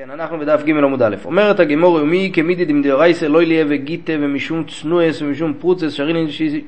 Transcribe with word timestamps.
כן, 0.00 0.10
אנחנו 0.10 0.38
בדף 0.38 0.62
ג' 0.64 0.70
עמוד 0.70 1.02
א'. 1.02 1.16
אומרת 1.24 1.60
הגמור 1.60 1.94
ומי 1.94 2.30
כמידי 2.32 2.64
דמדאורייסא 2.64 3.24
לא 3.24 3.42
יליה 3.42 3.64
וגיטה 3.68 4.12
ומשום 4.20 4.64
צנועס 4.64 5.22
ומשום 5.22 5.54
פרוצס 5.60 5.92
שרין 5.92 6.16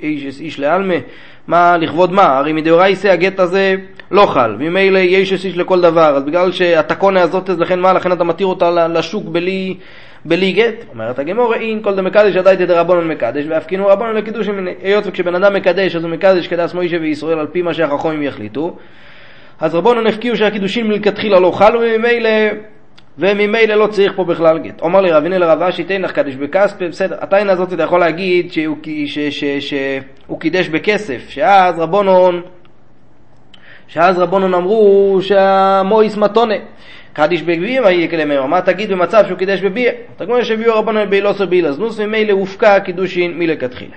איש 0.03 0.41
איש 0.41 0.59
לעלמה 0.59 0.95
מה 1.46 1.77
לכבוד 1.77 2.12
מה? 2.12 2.38
הרי 2.38 2.53
מדאורייסא 2.53 3.08
הגט 3.08 3.40
הזה 3.40 3.74
לא 4.11 4.27
חל 4.27 4.56
וממילא 4.58 4.98
יש 4.98 5.32
איש 5.32 5.56
לכל 5.56 5.80
דבר 5.80 6.16
אז 6.16 6.22
בגלל 6.22 6.53
שהתקונה 6.53 7.22
הזאת 7.22 7.51
אז 7.51 7.61
לכן 7.61 7.80
מה? 7.80 7.93
לכן 7.93 8.12
אתה 8.12 8.25
מתיר 8.25 8.46
אותה 8.46 8.89
לשוק 8.89 9.25
בלי, 9.25 9.77
בלי 10.25 10.53
גט? 10.53 10.85
אומרת 10.93 11.19
הגמור 11.19 11.55
אין 11.55 11.83
כל 11.83 11.95
דמקדש 11.95 12.37
עדיין 12.37 12.65
דרבנון 12.65 13.09
מקדש 13.09 13.45
ואף 13.49 13.67
כאילו 13.67 13.87
רבנון 13.87 14.17
לקידוש 14.17 14.49
היות 14.83 15.07
וכשבן 15.07 15.35
אדם 15.35 15.55
מקדש 15.55 15.97
אז 15.97 16.05
הוא 16.05 16.11
מקדש 16.11 16.49
כדס 16.49 16.75
מוישה 16.75 16.97
וישראל 17.01 17.39
על 17.39 17.47
פי 17.47 17.62
מה 17.62 17.75
שהחכמים 17.75 18.23
יחליטו 18.23 18.77
אז 19.61 19.75
רבנון 19.75 20.07
הפקיעו 20.07 20.37
שהקידושים 20.37 20.89
מלכתחילה 20.89 21.41
לא 21.41 21.51
חלו 21.51 21.81
וממילא 21.81 22.31
וממילא 23.18 23.74
לא 23.74 23.86
צריך 23.86 24.12
פה 24.16 24.24
בכלל 24.24 24.59
גט. 24.59 24.80
אומר 24.80 25.00
לי 25.00 25.10
רביני 25.10 25.38
לרב 25.38 25.62
אשי 25.62 25.84
תנח 25.84 26.10
קדש 26.10 26.34
בכספי, 26.34 26.88
בסדר, 26.88 27.16
התיין 27.20 27.48
הזאת 27.48 27.73
אתה 27.73 27.82
יכול 27.82 28.01
להגיד 28.01 28.52
שהוא, 28.52 28.77
ש, 29.06 29.18
ש, 29.18 29.45
ש, 29.45 29.45
שהוא 29.45 30.41
קידש 30.41 30.68
בכסף, 30.68 31.28
שאז 31.28 31.78
רבונון, 31.78 32.42
שאז 33.88 34.18
רבונון 34.18 34.54
אמרו 34.54 35.18
שהמויס 35.23 36.16
מתונה. 36.16 36.54
קדיש 37.12 37.42
בגביע 37.42 37.80
מה 37.80 37.91
יהיה 37.91 38.09
כלמר, 38.09 38.46
מה 38.46 38.60
תגיד 38.60 38.92
במצב 38.92 39.24
שהוא 39.27 39.38
קידש 39.38 39.60
בביע? 39.60 39.92
תגמור 40.16 40.42
שהביאו 40.42 40.74
רבונון 40.74 41.10
באילוסר 41.10 41.46
באילזנוס 41.46 41.98
וממילא 41.98 42.32
הופקע 42.32 42.80
קידושין 42.80 43.38
מלכתחילה. 43.38 43.96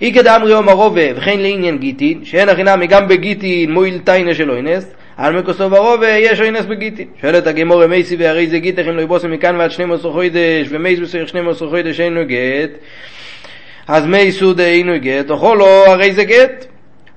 אי 0.00 0.12
כדאמרי 0.14 0.54
אומר 0.54 0.72
רובה 0.72 1.02
וכן 1.16 1.40
לעניין 1.40 1.78
גיטין, 1.78 2.24
שאין 2.24 2.48
הכי 2.48 2.62
גם 2.88 3.08
בגיטין 3.08 3.72
מועיל 3.72 3.98
תיינה 3.98 4.34
של 4.34 4.50
אוינס, 4.50 4.94
על 5.16 5.38
מקוסו 5.38 5.70
ורובה 5.70 6.08
יש 6.08 6.40
אינס 6.40 6.64
בגיטין. 6.64 7.08
שואלת 7.20 7.46
הגמור 7.46 7.86
מייסי 7.86 8.16
והרי 8.16 8.46
זה 8.46 8.58
גיטך 8.58 8.82
אם 8.88 8.96
לא 8.96 9.02
יבוסם 9.02 9.30
מכאן 9.30 9.56
ועד 9.56 9.70
12 9.70 10.12
חודש 10.12 10.66
ומייס 10.70 10.98
בסך 10.98 11.28
12 11.28 11.68
חודש 11.68 12.00
אינו 12.00 12.20
גט. 12.26 12.70
אז 13.88 14.06
מייסו 14.06 14.52
דאינו 14.54 14.92
גט 15.00 15.30
אוכל 15.30 15.54
לו 15.58 15.66
הרי 15.66 16.12
זה 16.12 16.24
גט. 16.24 16.66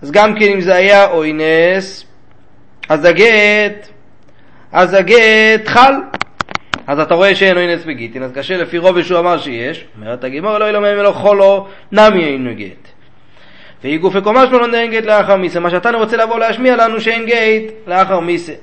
אז 0.02 0.12
גם 0.12 0.40
כן 0.40 0.46
אם 0.46 0.62
זה 0.62 0.76
היה 0.76 1.12
אוינס 1.12 2.06
אז 2.90 3.06
הגט 3.06 3.88
אז 4.72 4.94
הגט 4.94 5.68
חל. 5.68 5.94
אז 6.88 7.00
אתה 7.00 7.16
רואה 7.16 7.36
שאין 7.36 7.58
אוינס 7.58 7.86
בגיטין 7.86 8.24
אז 8.24 8.32
קשה 8.36 8.58
לפי 8.58 8.78
רוב 8.78 9.02
שהוא 9.02 9.20
אמר 9.20 9.38
שיש. 9.38 9.86
אומרת 9.98 10.24
הגמור 10.24 10.58
לא 10.58 10.70
ילומם 10.70 11.00
ולא 11.00 11.12
חולו 11.12 11.68
נמי 11.92 12.24
אינו 12.24 12.56
גט 12.56 12.97
ואי 13.84 13.98
גופי 13.98 14.22
קומה 14.22 14.48
שלו 14.48 14.74
אין 14.74 14.92
גט 14.92 15.06
לאחר 15.06 15.36
מיסה. 15.36 15.60
מה 15.60 15.70
שאתה 15.70 15.92
רוצה 15.92 16.18
לבוא 16.18 16.40
להשמיע 16.40 16.76
לנו 16.76 17.02
שאין 17.02 17.26
גט 17.26 17.74
לאחר 17.88 18.20
מיסה. 18.20 18.54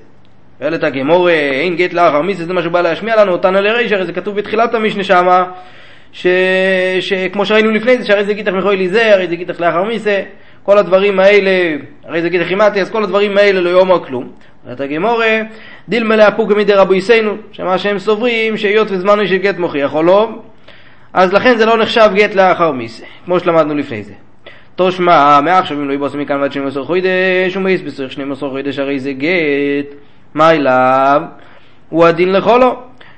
שואלת 0.58 0.84
הגמור, 0.84 1.30
אין 1.30 1.76
גט 1.76 1.92
לאחר 1.92 2.22
מיסה, 2.22 2.44
זה 2.44 2.52
מה 2.52 2.62
שהוא 2.62 2.72
בא 2.72 2.80
להשמיע 2.80 3.16
לנו, 3.16 3.32
אותנו 3.32 3.60
לריש, 3.60 3.92
הרי 3.92 4.06
זה 4.06 4.12
כתוב 4.12 4.36
בתחילת 4.36 4.74
המשנה 4.74 5.04
שמה, 5.04 5.44
ש... 6.12 6.26
שכמו 7.00 7.46
שראינו 7.46 7.70
לפני 7.70 7.98
זה, 7.98 8.06
שהרי 8.06 8.24
זה 8.24 8.34
גיתך 8.34 8.52
מחוי 8.52 8.76
לי 8.76 8.88
זה, 8.88 9.14
הרי 9.14 9.26
זה 9.26 9.36
גיתך 9.36 9.60
לאחר 9.60 9.82
מיסה, 9.82 10.22
כל 10.62 10.78
הדברים 10.78 11.20
האלה, 11.20 11.50
הרי 12.04 12.22
זה 12.22 12.28
גיתך 12.28 12.46
חימתי, 12.46 12.80
אז 12.80 12.90
כל 12.90 13.04
הדברים 13.04 13.38
האלה 13.38 13.60
לא 13.60 13.78
יאמר 13.78 14.04
כלום. 14.04 14.28
אומרת 14.64 14.80
הגמור, 14.80 15.22
דילמה 15.88 16.16
לאפוקה 16.16 16.54
מדי 16.54 16.72
רבו 16.72 16.94
יסינו, 16.94 17.36
שמה 17.52 17.78
שהם 17.78 17.98
סוברים, 17.98 18.56
שהיות 18.56 18.88
וזמנו 18.90 19.26
של 19.26 19.36
גט 19.36 19.58
מוכיח 19.58 19.94
או 19.94 20.02
לא, 20.02 20.28
אז 21.12 21.32
לכן 21.32 21.56
זה 21.56 21.66
לא 21.66 21.76
נחשב 21.76 22.10
גט 22.14 22.34
לאחר 22.34 22.72
מיסה, 22.72 23.04
כמו 23.24 23.40
שלמדנו 23.40 23.74
לפני 23.74 24.02
זה. 24.02 24.12
תושמע, 24.76 25.40
מעכשיו 25.40 25.76
אם 25.76 25.88
לא 25.88 25.94
יבוסם 25.94 26.20
מכאן 26.20 26.40
ועד 26.40 26.52
12 26.52 26.84
חודש, 26.84 27.56
ומאיס 27.56 27.80
בצריך 27.80 28.12
12 28.12 28.50
חודש, 28.50 28.78
הרי 28.78 29.00
זה 29.00 29.12
גט, 29.12 29.94
מה 30.34 30.50
אליו? 30.50 31.22
הוא 31.88 32.06
הדין 32.06 32.32
לכלו. 32.32 32.76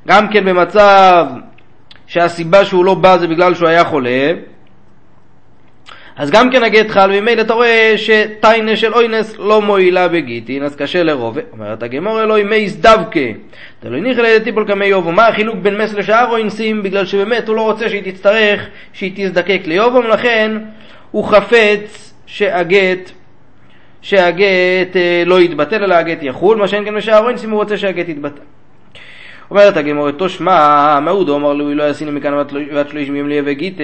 גם 0.08 0.28
כן 0.28 0.44
במצב 0.44 1.26
שהסיבה 2.06 2.64
שהוא 2.64 2.84
לא 2.84 2.94
בא 2.94 3.16
זה 3.16 3.28
בגלל 3.28 3.54
שהוא 3.54 3.68
היה 3.68 3.84
חולה, 3.84 4.32
אז 6.16 6.30
גם 6.30 6.50
כן 6.50 6.64
הגט 6.64 6.90
חל, 6.90 7.10
וממילא 7.12 7.40
אתה 7.40 7.54
רואה 7.54 7.94
שטיינה 7.96 8.76
של 8.76 8.94
אוינס 8.94 9.36
לא 9.38 9.62
מועילה 9.62 10.08
בגיטין, 10.08 10.62
אז 10.62 10.76
קשה 10.76 11.02
לרובה. 11.02 11.40
אומרת 11.52 11.82
הגמור 11.82 12.22
אלוהי 12.22 12.44
מייס 12.44 12.76
דווקא. 12.76 13.30
תלוי 13.80 14.14
לידי 14.14 14.50
כמי 14.66 14.86
יובו. 14.86 15.12
מה 15.12 15.28
החילוק 15.28 15.56
בין 15.56 15.76
מס 15.76 15.94
לשאר 15.94 16.30
אוינסים? 16.30 16.82
בגלל 16.82 17.06
שבאמת 17.06 17.48
הוא 17.48 17.56
לא 17.56 17.62
רוצה 17.62 17.88
שהיא 17.88 18.12
תצטרך, 18.12 18.66
שהיא 18.92 19.12
תזדקק 19.14 19.60
ליובום, 19.66 20.06
לכן 20.06 20.52
הוא 21.10 21.24
חפץ 21.24 22.14
שהגט 22.26 23.10
שהגט 24.02 24.96
אה, 24.96 25.22
לא 25.26 25.40
יתבטל 25.40 25.84
אלא 25.84 25.94
הגט 25.94 26.22
יחול, 26.22 26.56
מה 26.56 26.68
שאין 26.68 26.84
כן 26.84 26.94
בשער 26.94 27.24
אוינס 27.24 27.44
אם 27.44 27.50
הוא 27.50 27.58
רוצה 27.58 27.76
שהגט 27.76 28.08
יתבטל. 28.08 28.42
אומרת 29.50 29.76
הגמורת 29.76 30.18
תושמע, 30.18 31.00
מעודו 31.00 31.36
אמר 31.36 31.52
לו, 31.52 31.74
לא 31.74 31.90
יסיני 31.90 32.10
מכאן 32.10 32.32
ועד 32.72 32.88
שלושים 32.88 33.16
יום 33.16 33.28
ליהווה 33.28 33.52
גיטה, 33.52 33.82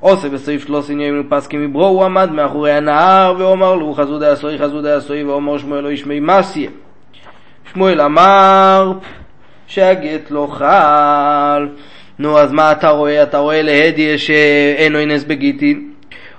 עושה 0.00 0.28
בסעיף 0.28 0.66
שלושים 0.66 1.00
יום 1.00 1.22
פסקי 1.28 1.56
מברו, 1.56 1.86
הוא 1.86 2.04
עמד 2.04 2.32
מאחורי 2.32 2.72
הנהר 2.72 3.34
ואומר 3.38 3.74
לו, 3.74 3.94
חזו 3.94 4.18
דה 4.18 4.32
עשוי, 4.32 4.58
חזו 4.58 4.82
דה 4.82 4.96
עשוי, 4.96 5.24
ואומר 5.24 5.58
שמואל 5.58 5.80
לא 5.80 5.92
ישמי 5.92 6.20
מסיה. 6.20 6.70
שמואל 7.72 8.00
אמר 8.00 8.92
שהגט 9.66 10.30
לא 10.30 10.48
חל. 10.50 11.68
נו, 12.18 12.38
אז 12.38 12.52
מה 12.52 12.72
אתה 12.72 12.90
רואה? 12.90 13.22
אתה 13.22 13.38
רואה 13.38 13.62
להדיה 13.62 14.18
שאין 14.18 14.96
אינס 14.96 15.24
בגיטין. 15.24 15.91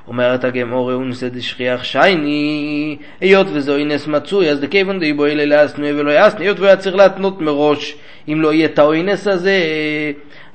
אומרת 0.07 0.43
הגמור 0.43 0.93
אונסא 0.93 1.27
דשכיח 1.29 1.83
שייני, 1.83 2.97
היות 3.21 3.47
וזו 3.53 3.77
אינס 3.77 4.07
מצוי, 4.07 4.49
אז 4.49 4.59
דכיוון 4.59 4.99
דיבו 4.99 5.25
אלה 5.25 5.45
לאסנוי 5.45 5.93
ולא 5.93 6.11
יאסנוי, 6.11 6.45
היות 6.45 6.59
והיה 6.59 6.77
צריך 6.77 6.95
להתנות 6.95 7.41
מראש, 7.41 7.95
אם 8.27 8.41
לא 8.41 8.53
יהיה 8.53 8.65
את 8.65 8.79
האינס 8.79 9.27
הזה, 9.27 9.59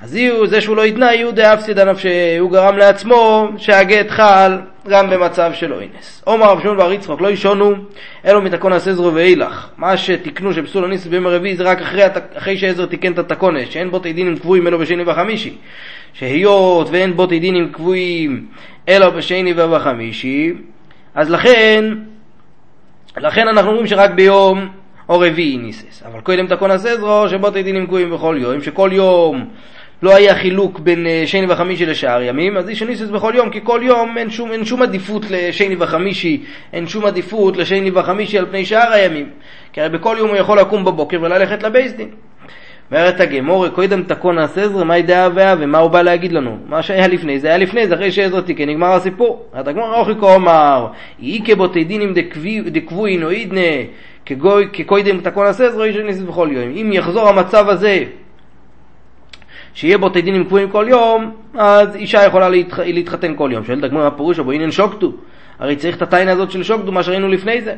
אז 0.01 0.19
זה 0.45 0.61
שהוא 0.61 0.77
לא 0.77 0.87
יתנה, 0.87 1.15
יהיו 1.15 1.33
דאפסידא 1.33 1.85
נפשי, 1.85 2.39
הוא 2.39 2.51
גרם 2.51 2.77
לעצמו 2.77 3.49
שהגט 3.57 4.11
חל 4.11 4.59
גם 4.89 5.11
במצב 5.11 5.51
של 5.55 5.73
אינס. 5.73 6.23
עומר 6.25 6.47
רב 6.47 6.61
שמעון 6.61 6.77
בר 6.77 6.93
יצחק 6.93 7.21
לא 7.21 7.29
ישונו, 7.29 7.75
אלו 8.27 8.43
מתקון 8.43 8.73
הסזרו 8.73 9.15
ואילך. 9.15 9.69
מה 9.77 9.97
שתיקנו 9.97 10.55
שפסול 10.55 10.85
הניס 10.85 11.07
ביום 11.07 11.27
הרביעי 11.27 11.57
זה 11.57 11.65
רק 11.65 11.81
אחרי, 11.81 12.03
אחרי 12.35 12.59
שעזר 12.59 12.87
תיקן 12.87 13.13
את 13.13 13.19
התקונת, 13.19 13.71
שאין 13.71 13.91
בו 13.91 13.99
תדין 13.99 14.37
קבועים 14.37 14.67
אלו 14.67 14.79
בשני 14.79 15.03
וחמישי. 15.07 15.57
שהיות 16.13 16.89
ואין 16.91 17.17
בו 17.17 17.27
תדינים 17.27 17.73
קבועים 17.73 18.47
אלא 18.89 19.11
בשני 19.11 19.53
ובחמישי, 19.57 20.53
אז 21.15 21.31
לכן, 21.31 21.85
לכן 23.17 23.49
אנחנו 23.49 23.71
אומרים 23.71 23.87
שרק 23.87 24.11
ביום 24.11 24.69
או 25.09 25.21
רביעי 25.21 25.57
ניסס. 25.57 26.03
אבל 26.07 26.21
קודם 26.21 26.47
תקון 26.47 26.71
הסזרו 26.71 27.29
שבו 27.29 27.51
תדינים 27.51 27.87
קבועים 27.87 28.11
בכל 28.11 28.37
יום, 28.41 28.61
שכל 28.63 28.91
יום 28.93 29.49
לא 30.03 30.17
היה 30.17 30.35
חילוק 30.35 30.79
בין 30.79 31.07
אה, 31.07 31.23
שני 31.27 31.47
וחמישי 31.53 31.87
לשאר 31.87 32.23
ימים, 32.23 32.57
אז 32.57 32.69
איש 32.69 32.83
הניסס 32.83 33.09
בכל 33.09 33.33
יום, 33.37 33.51
כי 33.51 33.61
כל 33.63 33.81
יום 33.83 34.19
אין 34.19 34.31
שום, 34.31 34.53
אין 34.53 34.65
שום 34.65 34.83
עדיפות 34.83 35.23
לשני 35.31 35.77
וחמישי, 35.79 36.45
אין 36.73 36.87
שום 36.87 37.05
עדיפות 37.05 37.57
לשני 37.57 37.91
וחמישי 37.95 38.39
על 38.39 38.47
פני 38.47 38.65
שאר 38.65 38.93
הימים. 38.93 39.27
כי 39.73 39.81
הרי 39.81 39.99
בכל 39.99 40.17
יום 40.19 40.29
הוא 40.29 40.37
יכול 40.37 40.61
לקום 40.61 40.85
בבוקר 40.85 41.19
וללכת 41.23 41.63
לבייס 41.63 41.93
דין. 41.93 42.09
אומרת 42.91 43.21
הגמור, 43.21 43.69
קודם 43.69 44.03
תקון 44.03 44.39
הסזר, 44.39 44.85
מהי 44.85 45.03
דעה 45.03 45.29
ואה 45.35 45.55
ומה 45.59 45.79
הוא 45.79 45.91
בא 45.91 46.03
להגיד 46.03 46.33
לנו? 46.33 46.59
מה 46.69 46.83
שהיה 46.83 47.07
לפני 47.07 47.39
זה 47.39 47.49
היה 47.49 47.59
לפני 47.59 47.87
זה, 47.87 47.95
אחרי 47.95 48.13
שעזר 48.13 48.41
תיקן, 48.41 48.69
נגמר 48.69 48.93
הסיפור. 48.93 49.47
אומרת 49.53 49.69
הגמור, 49.69 49.95
אוכי 49.95 50.15
כאומר, 50.21 50.87
איקה 51.23 51.55
בוטידינים 51.55 52.15
דקבוין 52.67 53.23
או 53.23 53.31
אידנה, 53.31 53.61
כקודם 54.73 55.21
תקון 55.21 55.47
הסזר, 55.47 55.85
איש 55.85 55.97
ניסס 55.97 56.23
בכל 56.23 56.49
יום. 56.53 56.73
אם 56.77 56.91
יחזור 56.93 57.29
המצב 57.29 57.69
הזה, 57.69 58.05
שיהיה 59.75 59.99
בו 59.99 60.09
תדינים 60.09 60.45
קבועים 60.45 60.71
כל 60.71 60.87
יום, 60.89 61.31
אז 61.55 61.97
אישה 61.97 62.25
יכולה 62.25 62.49
להתח... 62.49 62.79
להתחתן 62.79 63.35
כל 63.37 63.51
יום. 63.53 63.65
שואלת 63.65 63.85
הגמור, 63.85 64.03
מה 64.03 64.11
פירוש? 64.11 64.39
בו 64.39 64.51
עניין 64.53 64.71
שוקטו. 64.71 65.13
הרי 65.59 65.77
צריך 65.77 65.97
את 65.97 66.03
הטיינה 66.03 66.33
הזאת 66.33 66.51
של 66.51 66.63
שוקטו, 66.63 66.93
מה 66.93 67.03
שראינו 67.03 67.29
לפני 67.29 67.61
זה. 67.61 67.75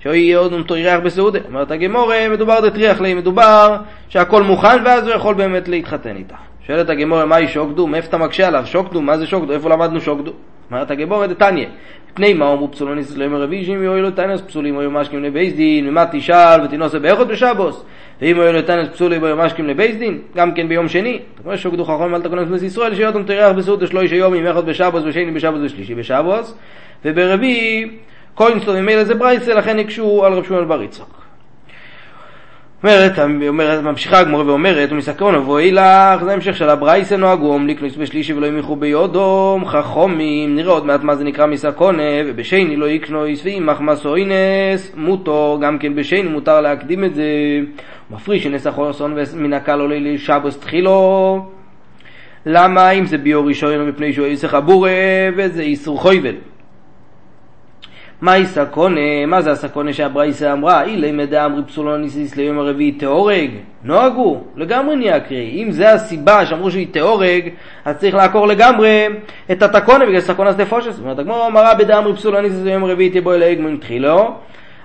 שיהיה 0.00 0.38
עוד 0.38 0.52
אותו 0.52 0.76
ירח 0.76 1.00
בסעודה. 1.04 1.38
אומרת 1.48 1.70
הגמורה, 1.70 2.28
מדובר 2.28 2.68
דטריח 2.68 3.00
לי, 3.00 3.14
מדובר 3.14 3.76
שהכל 4.08 4.42
מוכן 4.42 4.82
ואז 4.84 5.06
הוא 5.06 5.14
יכול 5.14 5.34
באמת 5.34 5.68
להתחתן 5.68 6.16
איתה. 6.16 6.34
שואלת 6.66 6.90
הגמורה, 6.90 7.24
מהי 7.24 7.48
שוקדו? 7.48 7.86
מאיפה 7.86 8.08
אתה 8.08 8.18
מקשה 8.18 8.48
עליו? 8.48 8.66
שוקדו, 8.66 9.02
מה 9.02 9.18
זה 9.18 9.26
שוקדו? 9.26 9.52
איפה 9.52 9.70
למדנו 9.70 10.00
שוקדו? 10.00 10.32
אומרת 10.70 10.90
הגמורה, 10.90 11.26
דתניא. 11.26 11.66
פני 12.14 12.34
מה 12.34 12.52
אמרו 12.52 12.72
פסולוניס 12.72 13.16
לא 13.16 13.36
רביעי, 13.36 13.64
שאם 13.64 13.82
יהיו 13.82 14.02
לו 14.02 14.10
טענס 14.10 14.40
פסולים, 14.40 14.78
היו 14.78 14.90
משקים 14.90 15.22
לבייס 15.22 15.54
דין, 15.54 15.88
ומה 15.88 16.04
תשאל 16.12 16.60
ותנוסה 16.64 16.98
באיכות 16.98 17.28
בשבוס, 17.28 17.84
ואם 18.20 18.40
היו 18.40 18.52
לו 18.52 18.62
טענס 18.62 18.88
פסולים, 18.88 19.24
היו 19.24 19.36
משקים 19.36 19.68
לבייס 19.68 19.96
דין, 19.96 20.18
גם 20.36 20.54
כן 20.54 20.68
ביום 20.68 20.88
שני. 20.88 21.20
כמו 21.42 21.58
שוקדו 21.58 21.84
חכם 21.84 22.14
אל 22.14 22.22
תקונן 22.22 22.46
כנס 22.48 22.62
ישראל, 22.62 22.94
שיהיה 22.94 23.08
אותם 23.08 23.22
תריח 23.22 23.52
בסעודה 23.52 23.86
שלוש 23.86 24.12
יום, 24.12 24.34
איכות 24.34 24.64
בשבוס, 24.64 25.02
ושני 25.06 25.30
בשבוס 25.30 25.60
ושלישי 25.64 25.94
בשבוס, 25.94 26.54
וברביעי 27.04 27.90
כהן 28.36 28.58
ממילא 28.68 29.04
זה 29.04 29.14
ברייסה, 29.14 29.54
לכן 29.54 29.78
הקשו 29.78 30.24
על 30.24 30.32
רב 30.32 30.44
שמואל 30.44 30.64
בר 30.64 30.82
יצחק. 30.82 31.23
אומרת, 32.84 33.18
אומרת, 33.48 33.82
ממשיכה 33.82 34.18
הגמורה 34.18 34.46
ואומרת, 34.46 34.92
ומסקרון 34.92 35.34
אבואי 35.34 35.72
לך, 35.72 36.24
זה 36.24 36.32
המשך 36.32 36.56
של 36.56 36.68
הברייסה 36.68 37.16
נוהגום, 37.16 37.66
לקנוס 37.66 37.96
בשלישי 37.96 38.32
ולא 38.32 38.46
ימיכו 38.46 38.76
ביודום, 38.76 39.66
חכומים, 39.66 40.56
נראה 40.56 40.72
עוד 40.72 40.86
מעט 40.86 41.02
מה 41.02 41.16
זה 41.16 41.24
נקרא 41.24 41.46
מסקונה, 41.46 42.02
ובשני 42.26 42.76
לא 42.76 42.86
יקנוס 42.86 43.44
ואימך 43.44 43.80
מסוינס, 43.80 44.92
מוטו, 44.96 45.58
גם 45.62 45.78
כן 45.78 45.94
בשני 45.94 46.22
מותר 46.22 46.60
להקדים 46.60 47.04
את 47.04 47.14
זה, 47.14 47.24
מפריש 48.10 48.46
נסח 48.46 48.70
חוסון 48.70 49.16
מן 49.36 49.52
הקל 49.52 49.80
עולה 49.80 49.98
לשבוס 49.98 50.58
תחילו, 50.58 51.46
למה 52.46 52.90
אם 52.90 53.06
זה 53.06 53.18
ביור 53.18 53.46
ראשון 53.46 53.80
או 53.80 53.86
מפני 53.86 54.12
שהוא 54.12 54.26
איסך 54.26 54.54
אבורה, 54.54 54.90
וזה 55.36 55.62
איסור 55.62 56.00
חויבל. 56.00 56.34
מהי 58.20 58.46
סקונה? 58.46 59.26
מה 59.26 59.42
זה 59.42 59.50
הסקונה 59.50 59.92
שהברייסה 59.92 60.52
אמרה? 60.52 60.82
אילי 60.82 61.12
מדע 61.12 61.46
אמרי 61.46 61.62
פסולוניסיס 61.64 62.36
ליום 62.36 62.58
הרביעי 62.58 62.92
תהורג? 62.92 63.50
נוהגו, 63.84 64.40
לגמרי 64.56 64.96
נהיה 64.96 65.20
קרי. 65.20 65.62
אם 65.62 65.70
זה 65.70 65.92
הסיבה 65.92 66.46
שאמרו 66.46 66.70
שהיא 66.70 66.86
תהורג, 66.90 67.48
אז 67.84 67.96
צריך 67.96 68.14
לעקור 68.14 68.46
לגמרי 68.46 69.06
את 69.52 69.62
התקונה 69.62 70.06
בגלל 70.06 70.20
סקונה 70.20 70.52
סטפושס. 70.52 70.92
זאת 70.92 71.02
אומרת, 71.02 71.18
הגמור 71.18 71.46
אמרה 71.46 71.74
בדע 71.74 71.98
אמרי 71.98 72.14
פסולוניסיס 72.14 72.64
ליום 72.64 72.84
הרביעי 72.84 73.10
תבוא 73.10 73.34
אלי 73.34 73.76
תחילו. 73.80 74.34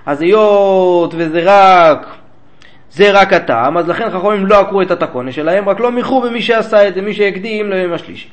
אז 0.06 0.20
היות 0.20 1.14
וזה 1.16 1.40
רק 1.44 2.06
זה 2.92 3.10
רק 3.10 3.32
הטעם, 3.32 3.78
אז 3.78 3.88
לכן 3.88 4.10
חכמים 4.10 4.46
לא 4.46 4.60
עקרו 4.60 4.82
את 4.82 4.90
התקנה 4.90 5.32
שלהם, 5.32 5.68
רק 5.68 5.80
לא 5.80 5.92
מיחו 5.92 6.20
במי 6.20 6.42
שעשה 6.42 6.88
את 6.88 6.94
זה, 6.94 7.02
מי 7.02 7.14
שהקדים 7.14 7.70
ליום 7.70 7.92
השלישי. 7.92 8.28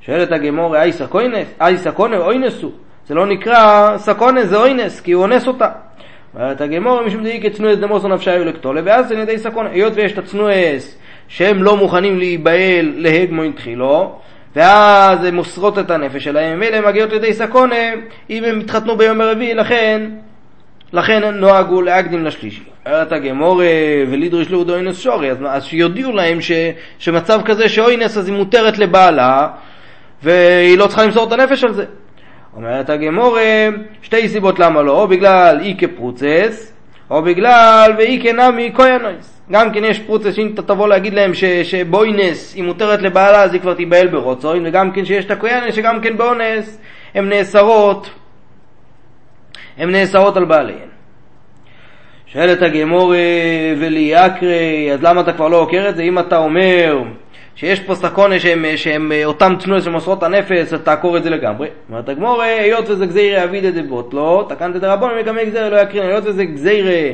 שואלת 0.00 0.32
הגמרא, 0.32 0.76
האי 1.60 1.76
סכנה 1.76 2.16
אונס 2.16 2.43
הוא. 2.43 2.70
זה 3.10 3.14
לא 3.14 3.26
נקרא 3.26 3.96
סכנה, 3.96 4.46
זה 4.46 4.56
אונס, 4.56 5.00
כי 5.00 5.12
הוא 5.12 5.22
אונס 5.22 5.46
אותה. 5.46 5.68
אומרת 6.34 6.60
הגמרא, 6.60 7.02
משום 7.02 7.22
דאיכא 7.22 7.40
צנועות 7.42 7.78
דמסרן 7.78 8.08
נפשייהו 8.08 8.44
לקטלא, 8.44 8.80
ואתיין 8.84 9.16
לידי 9.16 9.38
סכנה. 9.38 9.70
היות 9.72 9.92
ויש 9.96 10.12
את 10.12 10.18
הצנועות 10.18 10.98
שהם 11.28 11.62
לא 11.62 11.76
מוכנים 11.76 12.18
להיבהל 12.18 12.92
להגמון 12.96 13.52
תחילה, 13.52 14.18
ואז 14.56 15.24
הם 15.24 15.34
מוסרות 15.34 15.78
את 15.78 15.90
הנפש 15.90 16.24
שלהם, 16.24 16.60
ואלה 16.60 16.88
מגיעות 16.88 17.12
לידי 17.12 17.34
סכנה, 17.34 17.76
אם 18.30 18.44
הם 18.44 18.60
התחתנו 18.60 18.96
ביום 18.96 19.20
הרביעי, 19.20 19.54
לכן, 19.54 20.10
לכן 20.92 21.34
נוהגו 21.34 21.82
להקדים 21.82 22.24
לשלישי. 22.24 22.62
אומרת 22.86 23.12
הגמור, 23.12 23.62
ולידריש 24.10 24.50
לאודו 24.50 24.76
אינס 24.76 24.98
שורי, 24.98 25.30
אז, 25.30 25.38
אז 25.48 25.64
שיודיעו 25.64 26.12
להם 26.12 26.40
ש, 26.40 26.52
שמצב 26.98 27.40
כזה 27.44 27.68
שאוינס 27.68 28.16
אז 28.16 28.28
היא 28.28 28.36
מותרת 28.36 28.78
לבעלה, 28.78 29.48
והיא 30.22 30.78
לא 30.78 30.86
צריכה 30.86 31.04
למסור 31.04 31.28
את 31.28 31.32
הנפש 31.32 31.64
על 31.64 31.72
זה. 31.72 31.84
אומרת 32.56 32.90
הגמורה, 32.90 33.68
שתי 34.02 34.28
סיבות 34.28 34.58
למה 34.58 34.82
לא, 34.82 35.02
או 35.02 35.08
בגלל 35.08 35.58
אי 35.60 35.74
כפרוצס, 35.78 36.72
או 37.10 37.22
בגלל 37.22 37.92
ואי 37.98 38.20
כנמי 38.22 38.70
קוינויס. 38.70 39.42
גם 39.50 39.72
כן 39.72 39.84
יש 39.84 39.98
פרוצס 39.98 40.34
שאם 40.34 40.50
אתה 40.54 40.62
תבוא 40.62 40.88
להגיד 40.88 41.14
להם 41.14 41.34
ש, 41.34 41.44
שבוינס 41.44 42.54
היא 42.54 42.64
מותרת 42.64 43.02
לבעלה 43.02 43.42
אז 43.42 43.52
היא 43.52 43.60
כבר 43.60 43.74
תיבהל 43.74 44.08
ברוצוין, 44.08 44.66
וגם 44.66 44.92
כן 44.92 45.04
שיש 45.04 45.24
את 45.24 45.30
הקוינויס 45.30 45.74
שגם 45.74 46.00
כן 46.00 46.16
באונס 46.16 46.80
הן 47.14 47.28
נאסרות, 47.28 48.10
הן 49.78 49.90
נאסרות 49.90 50.36
על 50.36 50.44
בעליהן. 50.44 50.88
שואלת 52.26 52.62
הגמורה 52.62 53.18
וליאקרי, 53.78 54.92
אז 54.92 55.02
למה 55.02 55.20
אתה 55.20 55.32
כבר 55.32 55.48
לא 55.48 55.56
עוקר 55.56 55.88
את 55.88 55.96
זה? 55.96 56.02
אם 56.02 56.18
אתה 56.18 56.36
אומר 56.36 57.02
שיש 57.56 57.80
פה 57.80 57.94
סקונה 57.94 58.38
שהם, 58.38 58.64
שהם 58.76 59.12
אותם 59.24 59.54
תנועות 59.58 59.82
שמוסרות 59.82 60.22
הנפש, 60.22 60.52
אז 60.52 60.74
תעקור 60.74 61.16
את 61.16 61.22
זה 61.22 61.30
לגמרי. 61.30 61.68
אומרת 61.88 62.08
הגמור, 62.08 62.42
היות 62.42 62.90
וזה 62.90 63.06
גזירה 63.06 63.44
אביד 63.44 63.64
את 63.64 63.88
בוטלו, 63.88 64.42
תקנת 64.42 64.76
את 64.76 64.82
הרבון 64.82 65.10
ומקמי 65.10 65.44
גזירה 65.44 65.68
לא 65.68 65.76
יקרין, 65.76 66.10
היות 66.10 66.24
וזה 66.26 66.44
גזירה 66.44 67.12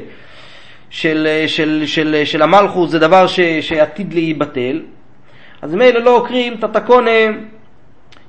של, 0.90 1.28
של, 1.46 1.82
של, 1.86 2.22
של 2.24 2.42
המלכוס, 2.42 2.90
זה 2.90 2.98
דבר 2.98 3.26
ש, 3.26 3.40
שעתיד 3.40 4.14
להיבטל, 4.14 4.82
אז 5.62 5.74
מילא 5.74 6.00
לא 6.00 6.16
עוקרים 6.16 6.54
את 6.54 6.64
התקונה 6.64 7.10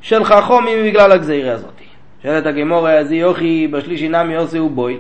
של 0.02 0.24
חכומים 0.24 0.86
בגלל 0.86 1.12
הגזירה 1.12 1.54
הזאת. 1.54 1.78
שואלת 2.24 2.46
הגמור, 2.46 2.90
אז 2.90 3.12
יוכי 3.12 3.68
בשלישי 3.68 4.08
נמי 4.10 4.36
עושה 4.36 4.62
ובוי. 4.62 4.98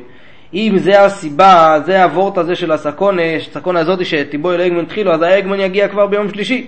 אם 0.53 0.74
זה 0.77 1.01
הסיבה, 1.01 1.80
זה 1.86 2.03
הוורט 2.03 2.38
הזה 2.38 2.56
של 2.56 2.71
הסקונה, 2.71 3.21
הסקונה 3.36 3.80
הזאת 3.80 4.06
שתיבוי 4.06 4.57
לאגמון 4.57 4.83
התחילו, 4.83 5.13
אז 5.13 5.21
האגמון 5.21 5.60
יגיע 5.60 5.88
כבר 5.88 6.07
ביום 6.07 6.30
שלישי. 6.30 6.68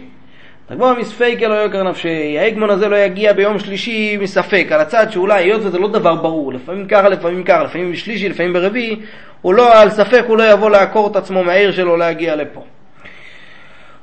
הגמור 0.70 0.94
מספיקה 0.94 1.48
לא 1.48 1.54
יוקר 1.54 1.84
נפשי, 1.84 2.40
האגמון 2.40 2.70
הזה 2.70 2.88
לא 2.88 2.96
יגיע 2.96 3.34
ביום 3.34 3.60
שלישי 3.60 4.18
מספק, 4.18 4.68
על 4.72 4.80
הצד 4.80 5.12
שאולי, 5.12 5.44
היות 5.44 5.62
וזה 5.66 5.80
לא 5.80 5.88
דבר 5.88 6.16
ברור, 6.16 6.54
לפעמים 6.54 6.88
ככה, 6.88 7.10
לפעמים 7.10 7.44
ככה, 7.44 7.64
לפעמים 7.64 7.92
בשלישי, 7.92 8.30
לפעמים 8.30 8.54
ברביעי, 8.54 8.96
הוא 9.42 9.54
לא, 9.54 9.82
על 9.82 9.90
ספק 9.90 10.24
הוא 10.28 10.38
לא 10.38 10.52
יבוא 10.52 10.70
לעקור 10.70 11.12
את 11.12 11.16
עצמו 11.16 11.44
מהעיר 11.44 11.72
שלו 11.72 11.98
להגיע 11.98 12.36
לפה. 12.36 12.64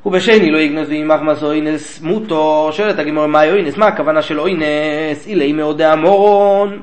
ובשני 0.06 0.50
לא 0.50 0.58
יגנז 0.58 0.88
וימח 0.88 1.20
מסו 1.20 1.52
אינס 1.52 2.00
מוטו, 2.00 2.68
שואלת 2.72 2.98
הגמור 2.98 3.26
מה 3.26 3.42
אינס, 3.42 3.76
מה 3.76 3.86
הכוונה 3.86 4.22
של 4.22 4.40
אינס, 4.40 5.26
אילי 5.26 5.52
מאוד 5.52 5.78
דאמורון, 5.78 6.82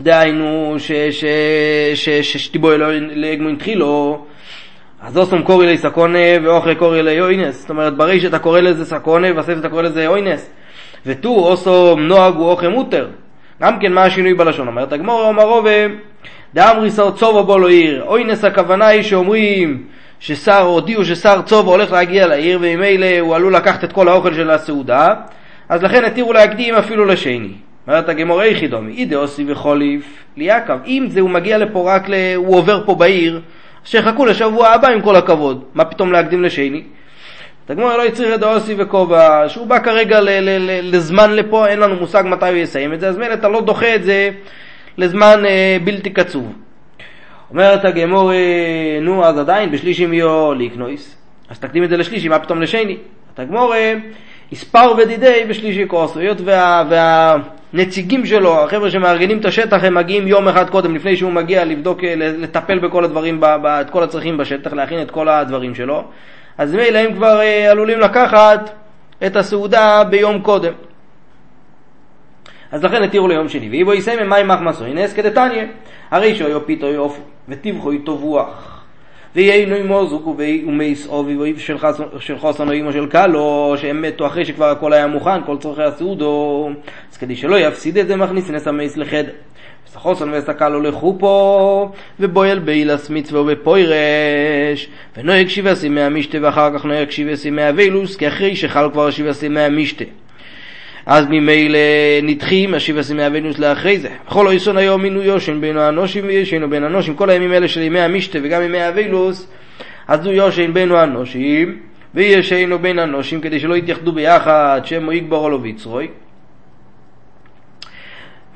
דהיינו 0.00 0.76
ששתיבו 1.94 2.70
לאגמון 3.14 3.56
תחילו, 3.56 4.24
אז 5.06 5.18
אוסום 5.18 5.42
קורא 5.42 5.66
לי 5.66 5.78
סקונה 5.78 6.18
ואוכרי 6.42 6.74
קורא 6.74 7.00
לי 7.00 7.20
אוינס. 7.20 7.60
זאת 7.60 7.70
אומרת, 7.70 7.96
בריש 7.96 8.24
אתה 8.24 8.38
קורא 8.38 8.60
לזה 8.60 8.84
סקונה 8.84 9.32
ובסוף 9.32 9.58
אתה 9.58 9.68
קורא 9.68 9.82
לזה 9.82 10.06
אוינס. 10.06 10.50
ותו 11.06 11.28
אוסום 11.28 12.00
נוהג 12.00 12.34
הוא 12.34 12.50
אוכרי 12.50 12.68
מוטר. 12.68 13.08
גם 13.62 13.78
כן 13.78 13.92
מה 13.92 14.02
השינוי 14.02 14.34
בלשון? 14.34 14.66
אומרת 14.66 14.92
הגמור 14.92 15.20
אומרו 15.20 15.62
דאמרי 16.54 16.90
שר 16.90 17.10
צובו 17.10 17.44
בו 17.44 17.58
לא 17.58 17.68
עיר. 17.68 18.02
אוינס 18.06 18.44
הכוונה 18.44 18.86
היא 18.86 19.02
שאומרים 19.02 19.82
ששר, 20.20 20.60
הודיעו 20.60 21.04
ששר 21.04 21.42
צובו 21.42 21.70
הולך 21.70 21.92
להגיע 21.92 22.26
לעיר 22.26 22.58
וממילא 22.62 23.18
הוא 23.20 23.34
עלול 23.36 23.56
לקחת 23.56 23.84
את 23.84 23.92
כל 23.92 24.08
האוכל 24.08 24.34
של 24.34 24.50
הסעודה, 24.50 25.14
אז 25.68 25.82
לכן 25.82 26.04
התירו 26.04 26.32
להקדים 26.32 26.74
אפילו 26.74 27.04
לשני. 27.04 27.52
אומרת 27.86 28.08
הגמור 28.08 28.42
איכי 28.42 28.68
דומי, 28.68 28.92
אידה 28.92 29.16
אוסי 29.16 29.44
וחוליף 29.48 30.24
ליעקב. 30.36 30.78
אם 30.86 31.06
זה 31.08 31.20
הוא 31.20 31.30
מגיע 31.30 31.58
לפה 31.58 31.94
רק, 31.94 32.08
ל... 32.08 32.14
הוא 32.36 32.56
עובר 32.56 32.82
פה 32.86 32.94
בעיר, 32.94 33.40
שיחכו 33.84 34.26
לשבוע 34.26 34.68
הבא 34.68 34.88
עם 34.88 35.00
כל 35.00 35.16
הכבוד. 35.16 35.64
מה 35.74 35.84
פתאום 35.84 36.12
להקדים 36.12 36.42
לשני? 36.42 36.82
תגמור 37.66 37.96
לא 37.96 38.02
יצריך 38.02 38.34
את 38.34 38.42
האוסי 38.42 38.74
וכובע, 38.78 39.48
שהוא 39.48 39.66
בא 39.66 39.78
כרגע 39.78 40.20
ל- 40.20 40.28
ל- 40.30 40.70
ל- 40.70 40.96
לזמן 40.96 41.30
לפה, 41.30 41.66
אין 41.66 41.80
לנו 41.80 41.96
מושג 41.96 42.22
מתי 42.26 42.48
הוא 42.48 42.56
יסיים 42.56 42.92
את 42.92 43.00
זה, 43.00 43.08
אז 43.08 43.16
מילא 43.16 43.34
אתה 43.34 43.48
לא 43.48 43.60
דוחה 43.60 43.94
את 43.94 44.04
זה 44.04 44.30
לזמן 44.98 45.42
אה, 45.46 45.76
בלתי 45.84 46.10
קצוב. 46.10 46.52
אומרת 47.50 47.84
הגמור, 47.84 48.32
אה, 48.32 48.98
נו 49.02 49.24
אז 49.24 49.38
עדיין 49.38 49.70
בשלישי 49.70 50.06
מיו 50.06 50.54
ליקנויס, 50.54 51.16
אז 51.50 51.58
תקדים 51.58 51.84
את 51.84 51.88
זה 51.90 51.96
לשלישי, 51.96 52.28
מה 52.28 52.38
פתאום 52.38 52.62
לשני? 52.62 52.96
התגמור, 53.32 53.74
הספר 54.54 54.92
ודידי 54.98 55.44
בשלישי 55.48 55.84
כוס, 55.88 56.16
היות 56.16 56.38
וה... 56.44 56.84
וה 56.90 57.36
הנציגים 57.72 58.26
שלו, 58.26 58.64
החבר'ה 58.64 58.90
שמארגנים 58.90 59.38
את 59.38 59.44
השטח, 59.44 59.84
הם 59.84 59.94
מגיעים 59.94 60.26
יום 60.26 60.48
אחד 60.48 60.70
קודם, 60.70 60.94
לפני 60.94 61.16
שהוא 61.16 61.32
מגיע 61.32 61.64
לבדוק, 61.64 62.04
אה, 62.04 62.14
לטפל 62.16 62.78
בכל 62.78 63.04
הדברים, 63.04 63.40
את 63.44 63.90
כל 63.90 64.02
הצרכים 64.02 64.36
בשטח, 64.36 64.72
להכין 64.72 65.02
את 65.02 65.10
כל 65.10 65.28
הדברים 65.28 65.74
שלו. 65.74 66.04
אז 66.58 66.74
מילא 66.74 66.98
הם 66.98 67.14
כבר 67.14 67.40
אה, 67.40 67.70
עלולים 67.70 68.00
לקחת 68.00 68.70
את 69.26 69.36
הסעודה 69.36 70.04
ביום 70.04 70.42
קודם. 70.42 70.72
אז 72.72 72.84
לכן 72.84 73.02
התירו 73.02 73.28
ליום 73.28 73.48
שני. 73.48 73.68
ואי 73.70 73.94
בעית 73.94 74.28
אימא 74.28 74.48
מחמת 74.48 74.84
האונס, 74.84 75.04
כדתניא. 75.04 75.64
הרי 76.10 76.34
שהיה 76.34 76.66
פתו 76.66 76.86
אפוי, 76.86 77.22
וטבחו 77.48 77.92
טבוח. 79.36 79.54
ויינו 79.54 79.84
מזוג 79.84 80.26
ומת 80.26 81.06
אביו 81.06 81.58
של 82.18 82.38
חתן 82.38 82.68
או 82.68 82.72
אמה 82.72 82.92
של 82.92 83.06
כלה, 83.06 83.74
שהם 83.76 84.02
מתו 84.02 84.26
אחרי 84.26 84.44
שכבר 84.44 84.70
הכל 84.70 84.92
היה 84.92 85.06
מוכן, 85.06 85.44
כל 85.46 85.56
צורכי 85.58 85.82
הסעודה, 85.82 86.70
אז 87.12 87.16
כדי 87.16 87.36
שלא 87.36 87.56
יפסיד 87.56 87.98
את 87.98 88.06
זה, 88.06 88.16
מכניסין 88.16 88.50
את 88.50 88.68
המת 88.68 88.96
לחדר. 88.96 89.32
ואת 89.88 90.06
החתן 90.06 90.30
ואת 90.32 90.50
הכלה 90.50 90.80
לחופה, 90.80 91.90
ובועל 92.20 92.58
בעילת 92.58 93.10
מצווה 93.10 93.40
ופורש, 93.40 94.88
ונוהג 95.16 95.48
שבעה 95.48 95.74
ימי 95.74 96.00
המשתה, 96.00 96.38
ואחר 96.42 96.78
כך 96.78 96.84
נוהג 96.84 97.10
שבעה 97.10 97.36
ימי 97.36 97.62
אבילות, 97.62 98.16
כי 98.16 98.28
אחרי 98.28 98.56
שחל 98.56 98.88
כבר 98.92 99.10
שבעה 99.10 99.32
ימי 99.32 99.60
המשתה. 99.60 100.04
אז 101.06 101.26
ממילא 101.30 101.78
נדחים 102.22 102.74
השיבה 102.74 103.02
סימי 103.02 103.26
אבנוס 103.26 103.58
לאחרי 103.58 103.98
זה. 103.98 104.08
בכל 104.26 104.46
אויסון 104.46 104.76
היום 104.76 105.02
מינויו 105.02 105.40
של 105.40 105.58
בין 105.58 105.76
האנושים 105.76 106.24
וישנו 106.26 106.70
בין 106.70 106.84
האנושים. 106.84 107.14
כל 107.14 107.30
הימים 107.30 107.52
האלה 107.52 107.68
של 107.68 107.82
ימי 107.82 108.00
המשתה 108.00 108.38
וגם 108.42 108.62
ימי 108.62 108.88
אבילוס, 108.88 109.48
אז 110.08 110.26
הוא 110.26 110.34
יושן 110.34 110.72
בין 110.72 110.92
האנושים 110.92 111.78
וישנו 112.14 112.78
בין 112.78 112.98
האנושים 112.98 113.40
כדי 113.40 113.60
שלא 113.60 113.74
יתייחדו 113.74 114.12
ביחד 114.12 114.80
שמו 114.84 115.12
יגברו 115.12 115.50
לו 115.50 115.62
ויצרוי. 115.62 116.08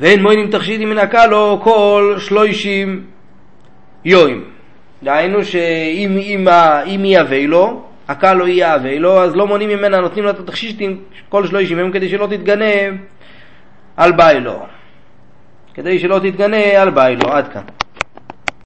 ואין 0.00 0.22
מוינים 0.22 0.50
תכשיטים 0.50 0.90
מן 0.90 0.98
הקלו 0.98 1.60
כל 1.62 2.16
שלושים 2.18 3.04
יוים. 4.04 4.44
דהיינו 5.02 5.44
שאם 5.44 7.04
יהווה 7.04 7.46
לו, 7.46 7.87
הקל 8.08 8.34
לא 8.34 8.48
יהווה 8.48 8.98
לו, 8.98 9.22
אז 9.22 9.36
לא 9.36 9.46
מונעים 9.46 9.68
ממנה, 9.68 10.00
נותנים 10.00 10.24
לה 10.24 10.30
את 10.30 10.38
התכשיטים 10.40 11.02
כל 11.28 11.46
שלושים 11.46 11.78
ימים 11.78 11.92
כדי 11.92 12.08
שלא 12.08 12.26
תתגנה 12.26 12.64
על 13.96 14.12
ביילו. 14.12 14.66
כדי 15.74 15.98
שלא 15.98 16.18
תתגנה 16.18 16.82
על 16.82 16.90
ביילו. 16.90 17.32
עד 17.32 17.48
כאן. 17.48 17.62